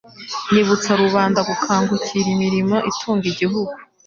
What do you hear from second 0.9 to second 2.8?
rubanda gukangukira imirimo